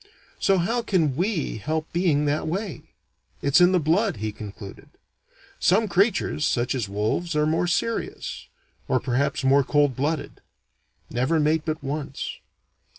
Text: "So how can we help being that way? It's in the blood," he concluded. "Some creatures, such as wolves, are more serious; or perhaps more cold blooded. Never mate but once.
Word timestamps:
"So 0.39 0.57
how 0.57 0.81
can 0.81 1.15
we 1.15 1.59
help 1.59 1.93
being 1.93 2.25
that 2.25 2.47
way? 2.47 2.81
It's 3.43 3.61
in 3.61 3.71
the 3.71 3.79
blood," 3.79 4.17
he 4.17 4.31
concluded. 4.31 4.89
"Some 5.59 5.87
creatures, 5.87 6.43
such 6.43 6.73
as 6.73 6.89
wolves, 6.89 7.35
are 7.35 7.45
more 7.45 7.67
serious; 7.67 8.47
or 8.87 8.99
perhaps 8.99 9.43
more 9.43 9.63
cold 9.63 9.95
blooded. 9.95 10.41
Never 11.11 11.39
mate 11.39 11.65
but 11.65 11.83
once. 11.83 12.37